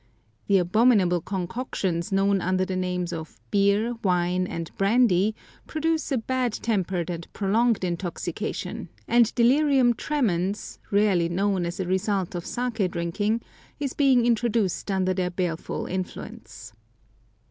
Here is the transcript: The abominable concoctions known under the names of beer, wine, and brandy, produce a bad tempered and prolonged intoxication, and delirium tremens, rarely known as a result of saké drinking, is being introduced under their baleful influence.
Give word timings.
The 0.47 0.57
abominable 0.57 1.21
concoctions 1.21 2.11
known 2.11 2.41
under 2.41 2.65
the 2.65 2.75
names 2.75 3.13
of 3.13 3.39
beer, 3.51 3.93
wine, 4.03 4.47
and 4.47 4.71
brandy, 4.75 5.35
produce 5.67 6.11
a 6.11 6.17
bad 6.17 6.53
tempered 6.53 7.11
and 7.11 7.31
prolonged 7.33 7.83
intoxication, 7.83 8.89
and 9.07 9.31
delirium 9.35 9.93
tremens, 9.93 10.79
rarely 10.89 11.29
known 11.29 11.67
as 11.67 11.79
a 11.79 11.85
result 11.85 12.33
of 12.33 12.45
saké 12.45 12.89
drinking, 12.89 13.41
is 13.79 13.93
being 13.93 14.25
introduced 14.25 14.89
under 14.89 15.13
their 15.13 15.29
baleful 15.29 15.85
influence. 15.85 16.73